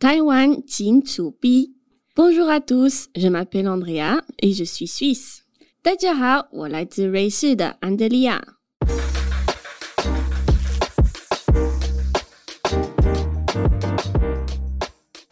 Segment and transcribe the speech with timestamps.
[0.00, 1.74] Taiwan Jin Tsubi.
[2.16, 5.40] Bonjour à tous, je m'appelle Andrea et je suis suisse.
[5.82, 8.42] 大家好，我来自瑞士的安德利亚。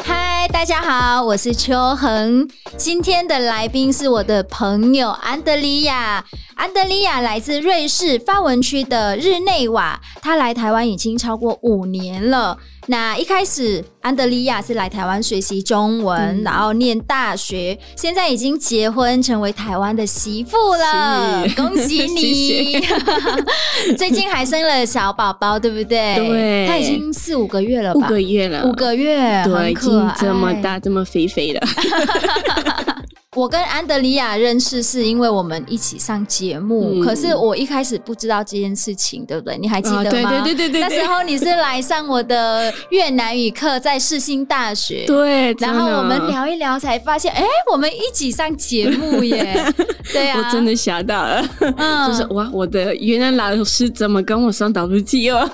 [0.04, 2.46] 嗨，大家好，我是秋恒。
[2.76, 6.26] 今天的来宾是我的朋友安德利亚。
[6.56, 12.58] 安德利亚来自瑞士法文区的日内瓦，他来台湾已经超过五年了。
[12.90, 22.80] 那一开始，安德利亚是来台湾学习中文，嗯、然后念大学，现在已经结婚，成为台湾的媳妇了，恭喜你！
[23.98, 26.16] 最近还生了小宝宝，对不对？
[26.16, 28.00] 对，他已经四五个月了吧？
[28.06, 31.60] 五个月了，五个月，对，已经这么大，这么肥肥的。
[33.38, 39.56] 我跟安德利亚认识是因为我们一起上节目，嗯，可是我一开始不知道这件事情，对不对？
[39.58, 40.40] 你还记得吗？
[40.40, 45.04] 哦，对对对对对，那时候你是来上我的越南语课，在世新大学。
[45.06, 49.64] 对，然后我们聊一聊，才发现，哎，我们一起上节目耶！
[50.12, 55.48] 对啊，我真的吓到了，嗯，就是哇，我的越南老师怎么跟我上 WTO？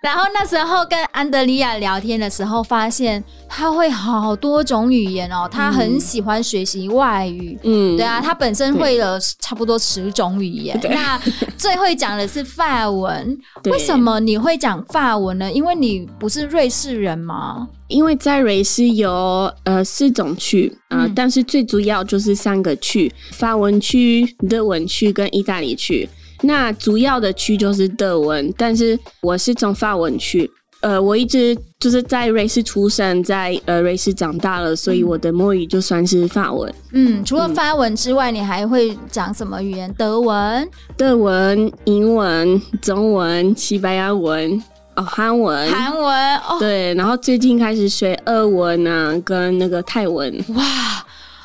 [0.00, 7.58] 然后那时候跟安德利亚聊天的时候，发现他会好多种语言哦，他很喜欢学习外语。
[7.64, 10.78] 嗯，对啊，他本身会了差不多十种语言。
[10.90, 11.20] 那
[11.56, 13.36] 最会讲的是法文。
[13.64, 15.50] 为什么你会讲法文呢？
[15.50, 17.68] 因为你不是瑞士人吗？
[17.88, 26.08] 因为在瑞士有呃四种区啊，呃嗯，但是最主要就是三个区：法文区、德文区跟意大利区。
[26.42, 30.48] 那主要的区就是德文，但是我是从法文区，
[30.80, 36.72] 呃，我一直就是在瑞士出生，在呃瑞士长大了，所以我的母语就算是法文。
[36.92, 39.92] 嗯，除了法文之外，嗯、你还会讲什么语言？
[39.94, 44.62] 德文、德文、英文、中文、西班牙文、
[44.94, 50.32] 哦，韩文、韩文，哦，对，然后最近开始学俄文啊，跟那个泰文。
[50.54, 50.64] 哇！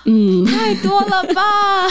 [0.05, 1.87] 嗯，太多了吧？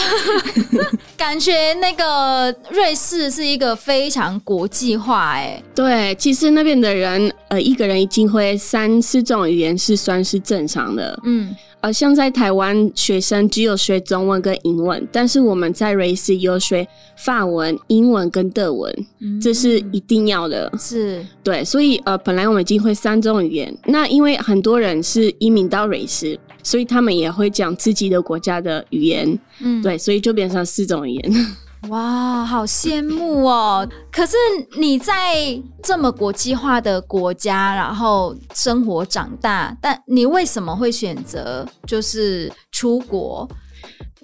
[1.17, 5.61] 感觉那个瑞士是一个非常国际化哎。
[5.73, 11.19] 对，其实那边的人，呃，一个人已经会三四种语言是算是正常的。
[11.23, 20.71] 嗯，呃，像在台湾，学生只有学中文跟英文，但是我们在瑞士有学法文、英文跟德文，嗯，这是一定要的。
[20.77, 26.37] 是，对，所以呃，本来我们已经会三种语言，那因为很多人是移民到瑞士。
[26.63, 31.55] 所以他们也会讲自己的国家的语言，嗯，对，所以就变成四种语言。
[31.89, 33.85] 哇，好羡慕哦！
[34.09, 34.37] 可是
[34.77, 43.45] 你在这么国际化的国家，然后生活长大，但你为什么会选择就是出国？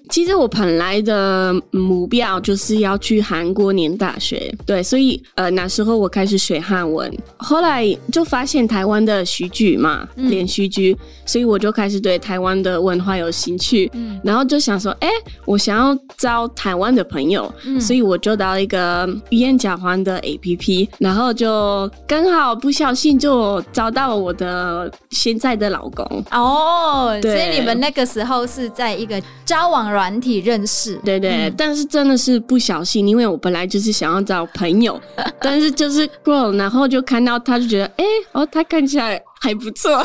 [0.10, 15.08] 其实我本来的目标就是要去韩国念大学，对，所以呃那时候我开始学韩文，后来就发现台湾的戏剧嘛，连续剧，所以我就开始对台湾的文化有兴趣，嗯，然后就想说，哎，
[15.46, 26.24] 我想要招台湾的朋友，嗯，所以我就到一个语言交换的 APP，然后就刚好不小心就找到我的现在的老公。
[26.32, 34.98] 哦，对，所以你们那个时候是在一个交往软体认识，对对，嗯，但是真的是不小心，因为我本来就是想要找朋友，
[35.42, 40.02] 但是就是 grow，然后就看到他，就觉得，哎，哦，他看起来还不错，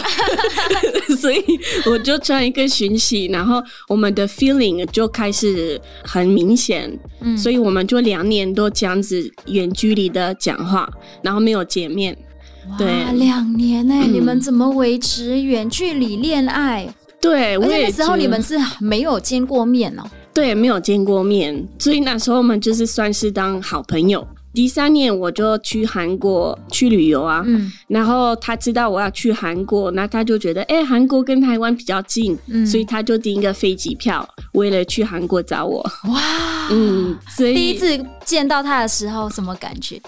[1.16, 1.40] 所以
[1.86, 6.90] 我就传一个讯息，然后我们的 feeling 就开始很明显，
[7.20, 10.90] 嗯，所以我们就两年多这样子远距离的讲话，
[11.22, 12.16] 然后没有见面，
[12.68, 16.92] 哇对，两年呢，嗯，你们怎么维持远距离恋爱？
[17.24, 20.02] 对，我也那时候你们是没有见过面哦。
[20.34, 24.26] 对，没有见过面，所以那时候我们就是算是当好朋友。
[24.52, 35.80] 第三年我就去韩国去旅游啊，嗯，然后他知道我要去韩国，那他就觉得，哎，韩国跟台湾比较近，嗯，所以他就订一个飞机票，为了去韩国找我。
[36.08, 39.98] 哇，嗯，所以第一次见到他的时候什么感觉？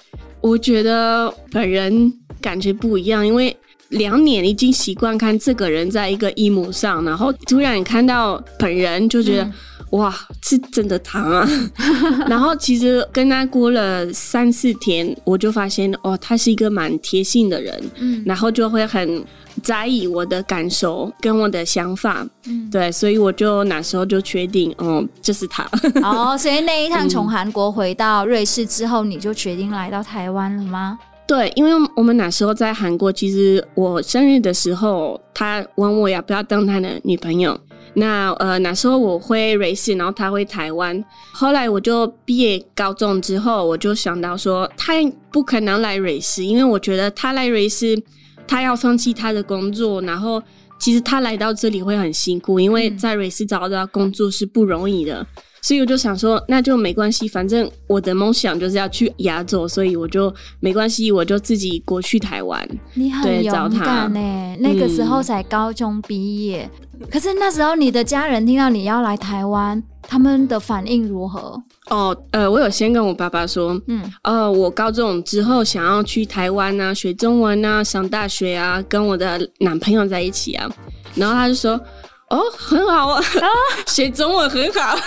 [0.42, 2.12] 我觉得本人
[2.42, 3.56] 感觉不一样，因为。
[3.90, 9.52] 两年已经习惯看这个人在一个一幕上，然后突然看到本人，就觉得、嗯、
[9.90, 11.48] 哇，是真的他啊！
[12.28, 19.24] 然后其实跟他过了三四天，我就发现哦，他是一个蛮贴心的人，嗯，然后就会很
[19.62, 25.64] 在意我的感受跟我的想法，嗯，对，所以我就那时候就确定，哦，就是他。
[26.02, 30.98] 哦，所以那一趟从 韩国回到瑞士之后，嗯、你就决定来到台湾了吗？
[31.26, 37.58] 对，因为我们那时候在韩国，其实我生日的时候，他问我要不要当他的女朋友。
[37.94, 41.02] 那呃，那时候我回瑞士，然后他回台湾。
[41.32, 44.92] 后来我就毕业高中之后，我就想到说，他
[45.32, 48.00] 不可能来瑞士，因为我觉得他来瑞士
[48.46, 50.40] 他要放弃他的工作，然后
[50.78, 55.26] 其实他来到这里会很辛苦，因为在瑞士找到工作是不容易的。
[55.66, 62.68] 所以我就想说，那就没关系，反正我的梦想就是要去亚洲，所以我就没关系，我就自己过去台湾。
[62.94, 66.70] 你很勇敢呢、欸，那个时候才高中毕业，
[67.00, 71.60] 嗯、可是那时候你的家人听到你要来台湾，他们的反应如何？
[71.90, 80.70] 哦，呃，我有先跟我爸爸说，嗯，呃，我高中之后想要去台湾啊，学中文啊，上大学啊，跟我的男朋友在一起啊，
[81.16, 81.80] 然后他就说。
[82.28, 83.46] 哦，很好啊，啊
[83.86, 84.98] 学中文很好。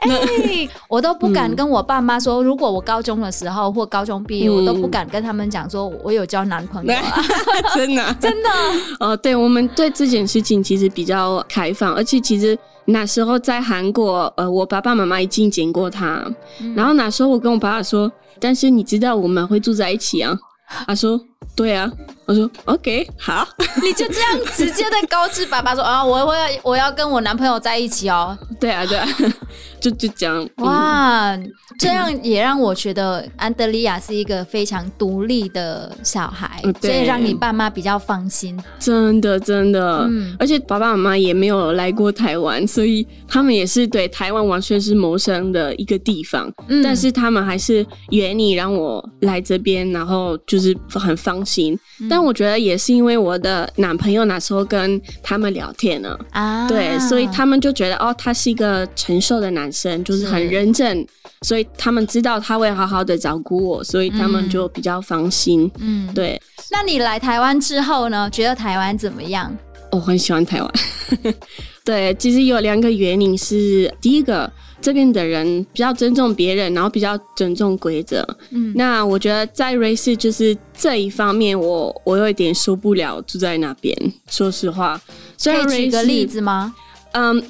[0.00, 7.24] 哎、欸，我都不敢跟我爸妈说，如果我高中的时候或高中毕业，嗯、我都不敢跟他们讲说我有交男朋友啊。
[7.74, 8.48] 真的，真的。
[9.00, 16.22] 哦，对，我们对这件事情其实比较开放，而且其实那时候在韩国，呃，我爸爸妈妈已经见过他，
[16.60, 20.36] 嗯、然后那时候我跟我爸爸说，但是你知道我们会住在一起啊。
[20.86, 21.20] 他说
[21.54, 21.90] ：“对啊。”
[22.26, 23.46] 我说：“OK，好。”
[23.82, 29.06] 你就这样直接的告知爸爸说：“啊，我我要我要跟我男朋友在一起哦。”对啊，对啊，
[29.78, 30.48] 就就这样。
[30.56, 38.58] 哇，嗯、这样也让我觉得安德利亚是一个非常独立的小孩，所以让你爸妈比较放心。
[38.78, 40.06] 真的，真的。
[40.08, 46.50] 嗯，而且爸爸妈妈也没有来过台湾，所以他们也是对台湾完全是陌生的一个地方。
[46.68, 51.78] 嗯，但是他们还是愿意让我来这边，然后就是很放心。
[52.00, 61.04] 嗯、但我觉得也是因为我的男朋友那时候跟他们聊天了啊，对，所以他们就觉得哦，他是一个成熟的男生，就是很认真，
[61.42, 65.68] 所以他们知道他会好好的照顾我，所以他们就比较放心。
[65.80, 66.40] 嗯，对。
[66.70, 68.30] 那你来台湾之后呢？
[68.30, 69.52] 觉得台湾怎么样？
[69.90, 70.72] 我很喜欢台湾。
[71.84, 74.50] 对，其实有两个原因是，第一个。
[74.80, 78.22] 这边的人比较尊重别人，然后比较尊重规则。
[78.50, 83.96] 嗯，那我觉得在瑞士就是这一方面我，我我有一点受不了住在那边。
[84.28, 85.00] 说实话，
[85.42, 86.74] 可以举个例子吗？
[87.12, 87.42] 嗯，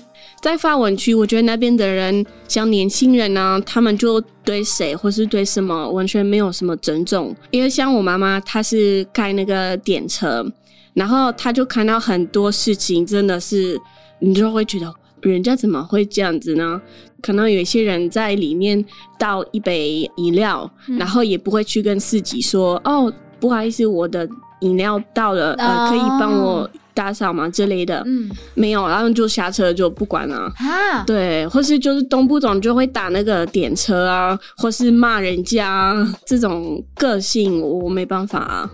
[0.44, 7.34] 在发文区，我觉得那边的人像年轻人呢、啊，他们就对谁或是对什么完全没有什么尊重。
[7.50, 10.44] 因为像我妈妈，她是开那个电车，
[10.92, 13.80] 然后她就看到很多事情，真的是
[14.18, 14.94] 你就会觉得。
[15.22, 16.78] 人家怎么会这样子呢？
[17.22, 18.84] 可能有一些人在里面
[19.18, 23.10] 倒一杯饮料，嗯、然后也不会去跟司机说：“哦，
[23.40, 24.28] 不好意思，我的
[24.60, 28.02] 饮料到了，哦、呃，可以帮我打扫嘛？”之类的。
[28.06, 30.50] 嗯，没有，然后就下车就不管了。
[30.56, 35.94] 啊，对，或是就是动不动就会打那个点车啊，或是骂人家，
[36.24, 38.70] 这种个性我没办法啊。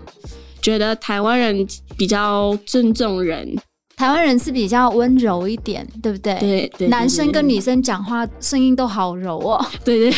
[0.61, 1.65] 觉得台湾人
[1.97, 3.57] 比较尊重人。
[4.01, 6.33] 台湾人是比较温柔一点，对不对？
[6.39, 9.63] 对，对，对，男生跟女生讲话声音都好柔哦。
[9.85, 10.11] 对对，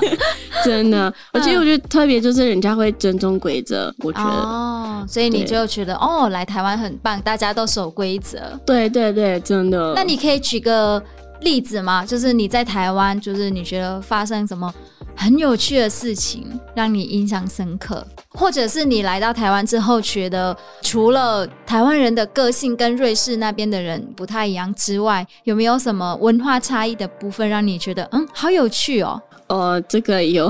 [0.64, 1.12] 真的。
[1.30, 4.30] 而且我觉得特别就是人家会尊重规则，我觉得。
[4.30, 8.58] 哦，所以你就觉得哦，来台湾很棒，大家都守规则。
[8.64, 9.92] 对对对，真的。
[9.94, 11.02] 那你可以举个
[11.42, 12.06] 例子吗？
[12.06, 14.72] 就是你在台湾，就是你觉得发生什么？
[15.20, 29.20] 很有趣的事情让你印象深刻，或者是你来到台湾之后，觉得除了台湾人的个性跟瑞士那边的人不太一样之外，有没有什么文化差异的部分让你觉得嗯，好有趣哦？
[29.48, 30.48] 呃，这个有，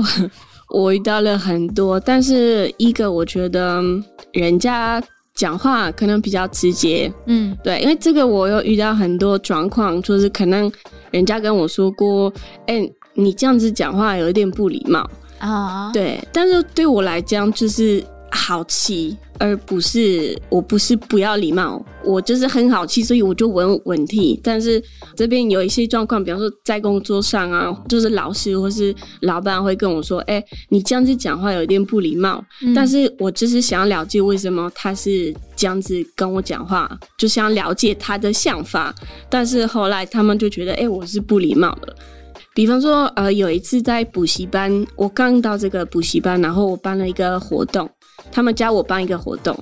[0.69, 3.81] 我遇到了很多，但是一个我觉得
[4.33, 5.01] 人家
[5.33, 10.71] 讲话可能比较直接，嗯，对，因为这个我有遇到很多状况，就是可能
[11.09, 12.31] 人家跟我说过，
[12.67, 12.87] 哎。
[13.19, 15.07] 你这样子讲话有一点不礼貌
[15.39, 24.39] 啊，对，但是对我来讲就是好气，而不是我不是不要礼貌，我就是很好气，所以我就问问题。
[24.43, 24.81] 但是
[25.15, 32.43] 这边有一些状况，比方说在工作上啊，就是老师或是老板会跟我说：“哎，你这样子讲话有一点不礼貌。”
[32.75, 38.93] 但是我就是想要了解为什么他是这样子跟我讲话，就想了解他的想法。
[39.29, 41.95] 但是后来他们就觉得：“哎，我是不礼貌的。”
[42.59, 47.89] 比方说，呃，有一次在补习班，我刚到这个补习班，然后我办了一个活动，
[48.33, 49.57] 他们教我办一个活动，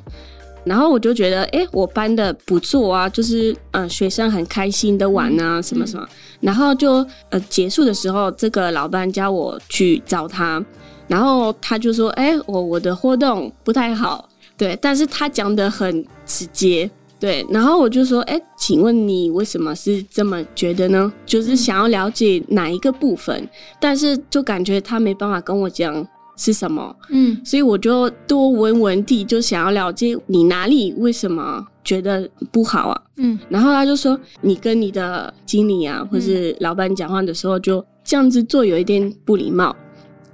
[0.63, 10.59] 然后我就觉得，哎，我办的不错啊，就是，呃，学生很开心的玩啊，什么什么，然后就，呃，结束的时候，这个老班叫我去找他，
[11.07, 14.27] 然后他就说，哎，我我的活动不太好，
[14.57, 16.89] 对，但是他讲的很直接。
[17.19, 21.11] 对，然后我就说，哎，请问你为什么是这么觉得呢？
[21.25, 39.75] 就是想要了解哪一个部分，但是就感觉他没办法跟我讲是什么，嗯，所以我就多问问题，就想要了解你哪里为什么觉得不好啊，嗯，然后他就说，你跟你的经理啊，或是老板讲话的时候就这样子做有一点不礼貌，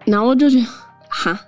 [0.06, 0.66] 然后我就觉得，
[1.08, 1.40] 哈。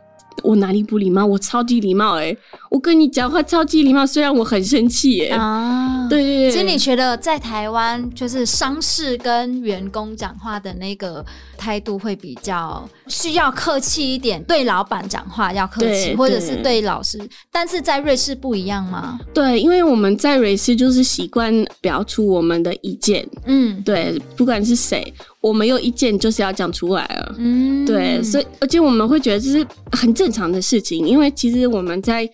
[0.46, 1.26] 我哪里不礼貌？
[1.26, 2.38] 我超级礼貌哎、欸！
[2.70, 5.38] 我跟你讲话超级礼貌，虽然我很生气哎、欸。
[5.38, 6.52] 啊，对对对。
[6.52, 11.26] 其实你觉得在台湾，就是商事跟员工讲话的那个
[11.58, 17.20] 态度会比较需要客气一点，对老板讲话要客气，或者是对老师。
[17.52, 19.20] 但是在瑞士不一样吗？
[19.34, 23.28] 对，因为我们在瑞士就是习惯表出我们的意见。
[23.46, 25.14] 嗯，对，不管是谁。
[25.46, 27.36] 我没有意见，就是要讲出来了。
[27.38, 32.28] 嗯，对，所以而且我们会觉得这是很正常的事情，因为其实我们在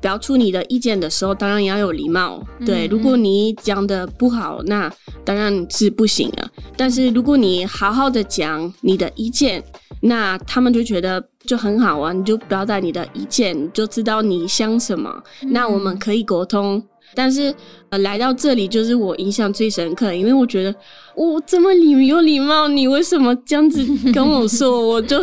[0.00, 2.44] 表出你的意见的时候，当然也要有礼貌。
[2.64, 4.92] 对，如果你讲的不好，那
[5.24, 6.50] 当然是不行了。
[6.76, 9.62] 但是如果你好好的讲你的意见，
[10.00, 16.82] 那他们就觉得就很好啊，你就表达你的意见，你就知道你想什么，那我们可以沟通。
[17.16, 17.52] 但是
[17.88, 20.74] 呃，来到这里就是我印象最深刻，因为我觉得
[21.14, 23.82] 我这么礼有礼貌，你为什么这样子
[24.12, 24.86] 跟我说？
[24.86, 25.18] 我就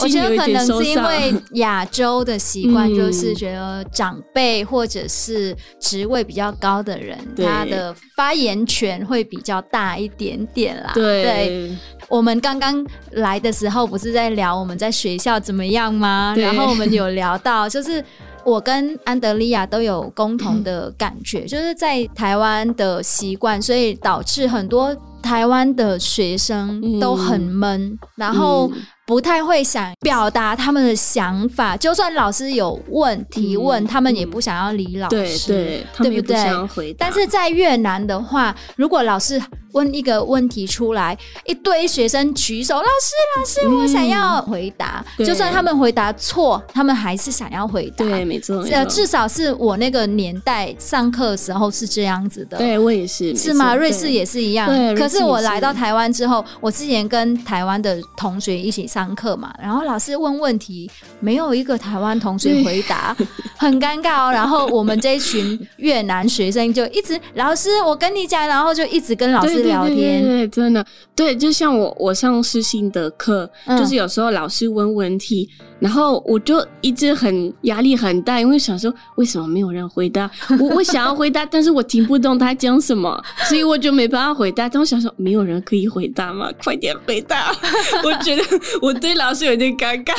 [0.00, 10.92] 我觉得可能是因为亚洲的习惯，就是觉得长辈或者是职位比较高的人，嗯、他的发言权会比较大一点点啦。
[10.94, 11.76] 对，对
[12.08, 16.34] 我们刚刚来的时候不是在聊我们在学校怎么样吗？
[16.38, 18.02] 然后我们有聊到就是。
[18.44, 28.70] 我跟安德利亚都有共同的感觉，嗯、就是在台湾的习惯，所以导致很多台湾的学生都很闷，嗯、然后
[29.06, 31.74] 不太会想表达他们的想法。
[31.74, 37.06] 嗯、就算老师有问提问，嗯、他们也不想要理老师，对对，他们也不想要回答。
[37.06, 39.40] 但是在越南的话，如果老师
[39.72, 45.04] 问一个问题出来，一堆学生举手，老师，老师，我想要回答。
[45.18, 48.06] 嗯、就算他们回答错，他们还是想要回答。
[48.06, 52.56] 对，没错，呃，至少是我那个年代上课的时候是这样子的。
[52.56, 53.74] 对，我也是，是吗？
[53.74, 54.68] 瑞士也是一样。
[54.68, 63.16] 对，可是我来到台湾之后，我之前跟台湾的同学一起上课嘛，然后老师问问题，没有一个台湾同学回答，
[63.58, 64.30] 很尴尬哦。
[64.30, 69.64] 然后我们这一群越南学生就一直，老师，我跟你讲，然后就一直跟老师。
[69.64, 70.86] 聊天，对，对，对，对，真的
[71.16, 75.48] 对，就像我我上私信的课，嗯、就是有时候老师问问题，
[75.80, 80.30] 然后我就一直很压力很大，因为想说为什么没有人回答？
[80.60, 84.68] 我我想要回答，但是我听不懂他讲什么， 所以我就没办法回答。
[84.68, 86.50] 但我想说，没有人可以回答吗？
[86.62, 87.50] 快点回答！
[88.04, 88.42] 我觉得
[88.84, 90.14] 我对老师有点尴尬。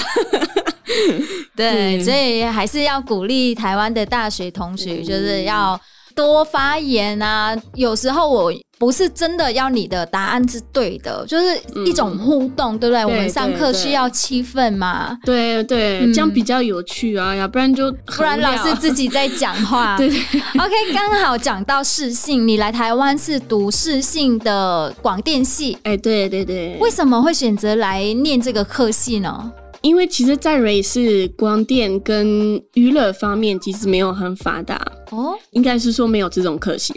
[1.55, 5.79] 对，对所以还是要鼓励台湾的大学同学，就是要。
[6.15, 7.53] 多发言啊！
[7.73, 13.05] 有时候我不是真的要你的答案是对的，就是一种互动，嗯、对不对？
[13.05, 15.17] 我们上课需要气氛嘛。
[15.23, 19.95] 对对，嗯、这样比较有趣啊，要不然就不然老师自己在讲话。
[19.99, 25.77] 对，对，，OK，刚好讲到世新，你来台湾是读世新的广电系。
[25.83, 29.51] 哎，对对对，为什么会选择来念这个科系呢？
[29.81, 36.93] 因为其实，在瑞士广电跟娱乐方面其实没有很发达哦，应该是说没有这种科系，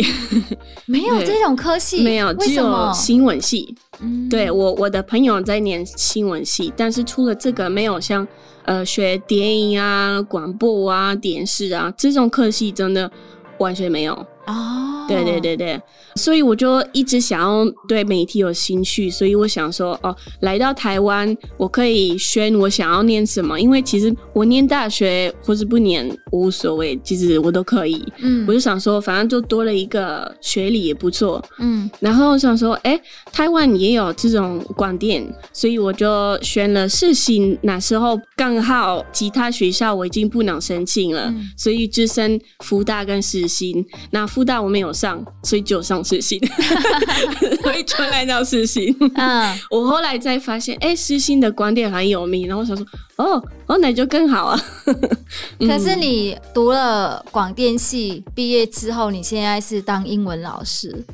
[0.86, 3.74] 没有这种科系，没有，只有新闻系。
[4.00, 8.26] 嗯，对，我我的朋友在念新闻系，但是除了这个，没有像
[8.64, 13.10] 呃学电影啊、广播啊、电视啊这种科系，真的
[13.58, 14.14] 完全没有。
[14.46, 15.80] 哦，对对对对，
[16.16, 28.04] 所以我就一直想要对媒体有兴趣，所以我想说，哦，来到台湾，我可以选我想要念什么，因为其实我念大学或是不念无所谓，其实我都可以。
[28.18, 31.42] 嗯，我就想说，反正就多了一个学历也不错。
[31.58, 33.00] 嗯，然后我想说，哎，
[33.32, 37.56] 台湾也有这种广电，所以我就选了世新。
[37.62, 43.84] 那时候刚好其他学校我已经不能申请了，嗯，所以只剩福大跟世新。
[44.10, 46.40] 那福大我没有上，所以就上私信，
[47.62, 48.94] 所以就来到世新。
[49.14, 52.84] 嗯，我后来才发现，哎、欸，世新的观点很有名，然后我想说，
[53.16, 54.60] 哦，哦，那就更好啊。
[55.60, 61.04] 可是你读了广电系，毕业之后，你现在是当英文老师。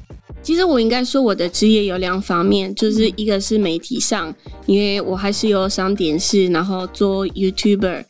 [0.45, 4.33] 其实我应该说，我的职业有两方面，就是一个是媒体上，
[4.67, 8.05] 因为我还是有上电视，然后做 YouTuber。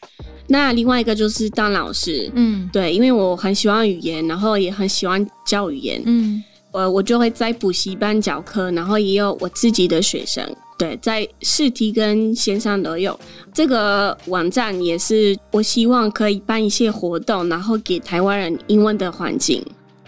[0.48, 10.44] 那另外一个就是当老师，嗯，对，因为我很喜欢语言，然后也很喜欢教语言，嗯，我我就会在补习班教课，然后也有我自己的学生，
[10.76, 13.18] 对，在试题跟线上都有。
[13.54, 19.64] 这个网站也是我希望可以办一些活动，然后给台湾人英文的环境。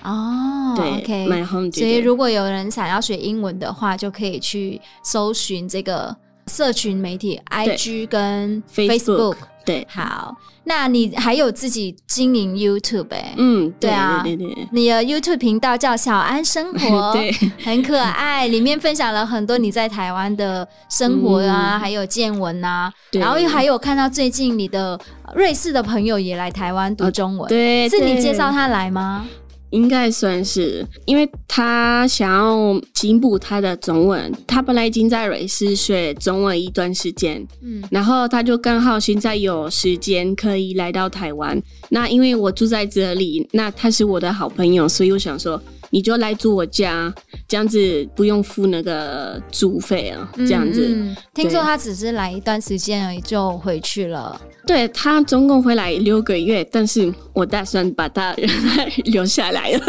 [0.06, 9.36] 哦，对，OK，My home，所以如果有人想要学英文的话，就可以去搜寻这个社群媒体，IG 跟 Facebook。
[9.64, 10.32] 对，好，
[10.62, 13.34] 那你还有自己经营 YouTube 哎、欸？
[13.36, 17.32] 嗯，对啊，对对对，你的 YouTube 频道叫小安生活， 对，
[17.64, 24.96] 很可爱，里面分享了很多你在台湾的生活啊，嗯、还有见闻啊，然后又还有看到最近你的
[25.34, 29.26] 瑞士的朋友也来台湾读中文，对，是你介绍他来吗？
[29.70, 41.60] 应该算是，因为他想要进步他的中文，他本来已经在瑞士学中文一段时间，嗯，然后他就刚好现在有时间可以来到台湾。
[41.88, 45.60] 那因为我住在这里，那他是我的好朋友，所以我想说。
[45.90, 47.12] 你就来住我家，
[47.48, 50.28] 这样子不用付那个租费啊。
[50.38, 54.40] 这样子，嗯嗯、听说他只是来一段时间而已，就回去了。
[54.66, 58.34] 对，他总共回来六个月，但是我打算把他
[59.06, 59.80] 留下来了，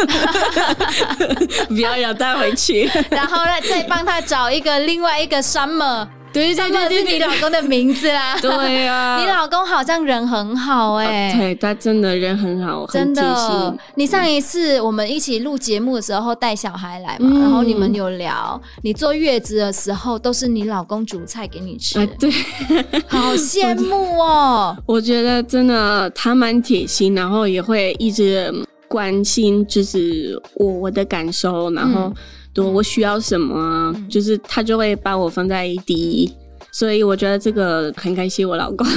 [1.70, 6.08] 不要让他回去， 然后呢，再帮他找一个另外一个 summer。
[6.34, 8.38] 对，这就是你老公的名字啦。
[8.40, 11.34] 对呀， 你老公好像人很好哎。
[11.36, 13.76] 对，他真的人很好，真的。
[13.96, 22.06] 你上一次我们一起录节目的时候带小孩来嘛，然后你们有聊，你坐月子的时候都是你老公煮菜给你吃。
[22.20, 22.30] 对，
[23.08, 24.78] 好羡慕哦。
[24.86, 28.54] 我觉得真的他蛮贴心，然后也会一直
[28.88, 32.14] 关心，就是我我的感受，然后。
[32.66, 36.32] 我需要什么，嗯、就是他就会把我放在第一，
[36.72, 38.88] 所以我觉得这个很感谢我老公。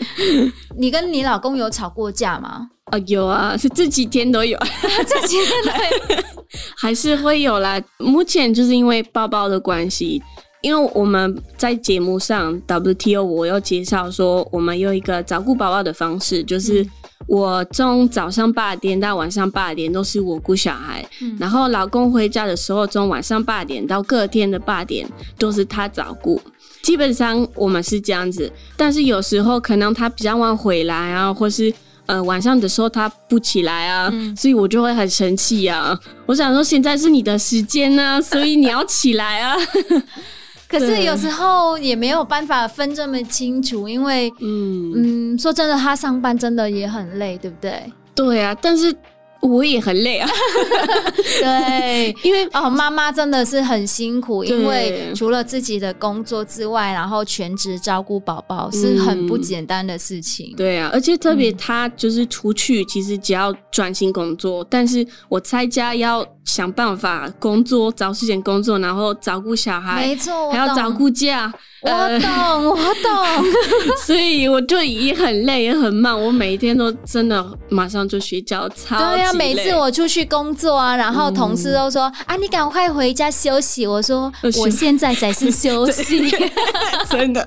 [0.76, 2.68] 你跟你老公有吵过架吗？
[2.86, 4.58] 啊，有啊，是这几天都有，
[5.06, 6.22] 这几天都有，
[6.76, 7.80] 还是会有啦。
[7.98, 10.20] 目前就是因为宝宝的关系，
[10.62, 16.86] 因为我们在节目上 WTO 我有介绍说，我们有一个照顾宝宝的方式，就是。
[17.26, 25.08] 我从早上八点到晚上八点都是我顾小孩，嗯、然后老公回家的时候，从晚上八点到隔天的八点
[25.38, 26.40] 都是他照顾。
[26.82, 31.72] 基本上我们是这样子，但是有时候可能他比较晚回来啊，或是
[32.06, 35.96] 呃晚上的时候他不起来啊，嗯、所以我就会很生气啊。
[36.26, 39.56] 我想说现在是你的时间呢、啊，所以你要起来啊。
[40.70, 47.92] 可是有时候也没有办法分这么清楚，因为嗯嗯，说真的，他上班真的也很累，对不对？
[48.14, 48.94] 对啊，但是。
[49.40, 50.28] 我也很累啊，
[51.40, 60.52] 对，因为哦，妈妈真的是很辛苦，因为除了自己的工作之外，然后全职照顾宝宝是很不简单的事情。
[60.52, 71.52] 嗯、对啊，而且特别他就是出去，其实只要专心工作，嗯、但是我在家要想办法工作，找时间工作，然后照顾小孩，没错，还要照顾家。
[71.82, 76.14] 我懂，我懂， 所以我就也很累，也很慢。
[76.14, 86.30] 我每一天都真的马上就睡觉，超每次我出去工作啊，然后同事都说：“嗯、啊，你赶快回家休息。”我说：“我现在才是休息。”
[87.10, 87.44] 真的，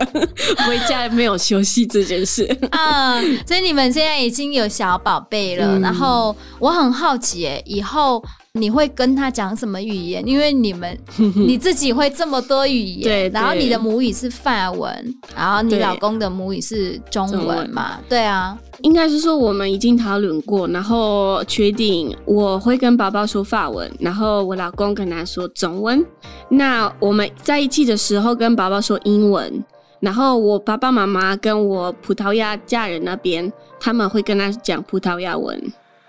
[0.68, 2.46] 回家没有休息这件事。
[2.72, 8.24] 嗯，所以你们现在已经有小宝贝了，嗯、然后我很好奇，哎，以后。
[8.60, 10.24] 你会跟他讲什么语言？
[10.28, 10.96] 因为你们
[11.36, 18.00] 你自己会这么多语言，对，然后你的母语是法文，然后你老公的母语是中文嘛？
[18.08, 26.06] 对啊，应该是说我们已经讨论过，然后确定我会跟宝宝说法文，然后我老公跟他说中文。
[26.50, 29.64] 那我们在一起的时候跟宝宝说英文，
[30.00, 35.60] 然后我爸爸妈妈跟我葡萄牙家人那边他们会跟他讲葡萄牙文。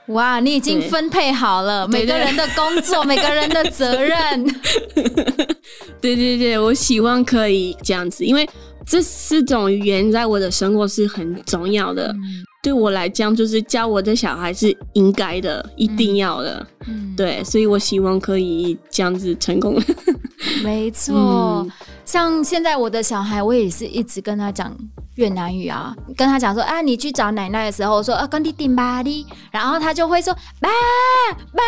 [0.09, 4.45] 哇，你已经分配好了每个人的工作， 每个人的责任。
[6.01, 8.47] 对对对，我希望可以这样子，因为
[8.87, 12.09] 这四种语言在我的生活是很重要的。
[12.13, 16.55] 嗯、对我来讲，就是教我的小孩是应该的，一定要的。
[16.59, 16.67] 嗯、
[17.17, 19.81] 对，所以我希望可以这样子成功。
[20.63, 21.73] 没错，嗯、
[22.05, 24.75] 像现在我的小孩，我也是一直跟他讲。
[25.15, 30.69] 越南语啊，跟他讲说啊，你去找奶奶的时候，我说啊，跟你顶巴哩，然后他就会说爸
[31.53, 31.63] 爸，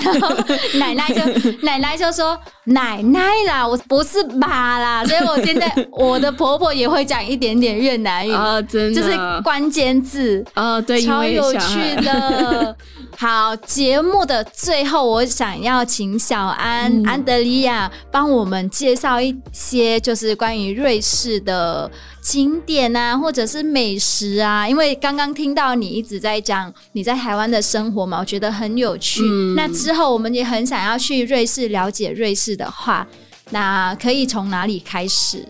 [0.02, 0.34] 然后
[0.78, 10.42] 奶奶就奶奶就说奶奶啦，我不是爸啦，所以我现在我的婆婆也会讲一点点越南语啊，真的，就是关键字。
[10.54, 12.74] 啊，对，超有趣的。
[13.18, 21.90] 好，节目的最后，我想要请小安、嗯、安德利亚帮我们介绍一些，就是关于瑞士的
[22.22, 24.66] 景点啊，或者是美食啊。
[24.66, 29.20] 因为刚刚听到你一直在讲你在台湾的生活嘛，我觉得很有趣。
[29.22, 33.06] 嗯、那之后我们也很想要去瑞士了解瑞士的话，
[33.50, 35.46] 那可以从哪里开始？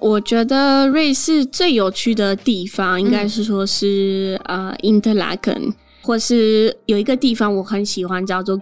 [0.00, 5.74] 我觉得瑞士最有趣的地方，应该是说是、嗯、呃，因特拉根。
[6.08, 8.56] 或是有一个地方我很喜欢，叫做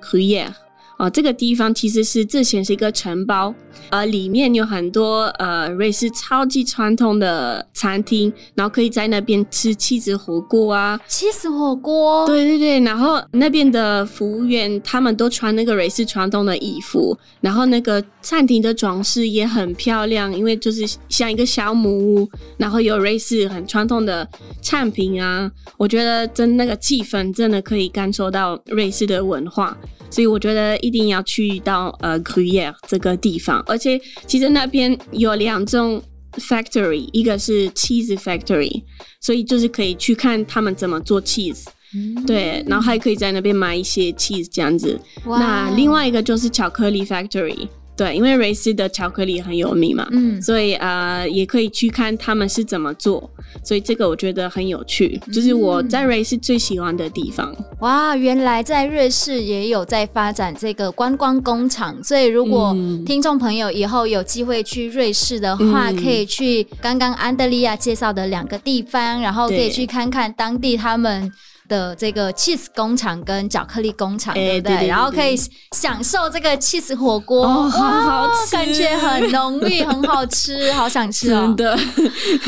[0.99, 3.55] 呃，这个地方其实是之前是一个城堡，
[3.91, 24.27] 呃，里面有很多呃瑞士超级传统的餐厅，然后可以在那边吃起司火锅啊，起司火锅，对对对，然后那边的服务员他们都穿那个瑞士传统的衣服，然后那个餐厅的装饰也很漂亮，因为就是像一个小木屋，然后有瑞士很传统的
[24.63, 29.77] 产品啊，我觉得真那个气氛真的可以感受到瑞士的文化。
[30.09, 36.01] 所以我觉得一定要去到呃 Gruyère 这个地方，而且其实那边有两种
[36.35, 38.83] factory，一个是 cheese factory，
[39.21, 44.99] 所以就是可以去看他们怎么做 cheese，嗯，对，然后还可以在那边买一些 cheese 这样子。
[45.25, 47.69] 那另外一个就是巧克力 factory。
[47.97, 53.31] 对，因为瑞士的巧克力很有名嘛，嗯，所以呃也可以去看他们是怎么做，
[53.65, 57.55] 所以这个我觉得很有趣，就是我在瑞士最喜欢的地方。
[57.81, 71.33] 哇，原来在瑞士也有在发展这个观光工厂，所以如果听众朋友以后有机会去瑞士的话，嗯、可以去刚刚安德利亚介绍的两个地方，然后可以去看看当地他们。
[71.69, 74.87] 的这个 cheese 工厂跟巧克力工厂，对不对？
[74.87, 75.37] 然后可以
[75.73, 81.55] 享受这个 cheese 火锅，哦，好好吃，感觉很浓郁，很好吃，好想吃哦！
[81.57, 81.79] 真的，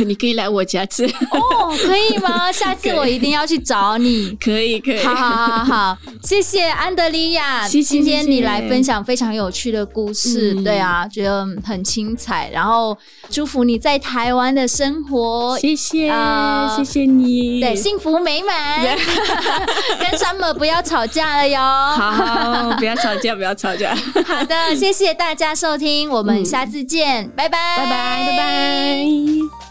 [0.05, 2.51] 你可以来我家吃哦，可以吗？
[2.53, 4.37] 下次我一定要去找你。
[4.41, 12.51] 可以，可以，好好好好，谢谢安德利亚，谢谢，今天你来分享非常有趣的故事，嗯、对啊，觉得很精彩。
[12.53, 12.97] 然后
[13.31, 18.99] 祝福你在台湾的生活，谢谢，呃、谢谢你，对，幸福美满。
[19.99, 21.59] 跟 Summer 不要吵架了哟！
[21.61, 23.95] 好，好，不要吵架，不要吵架。
[24.27, 29.68] 好的，谢谢大家收听，我们下次见，嗯、拜拜，拜拜，拜拜。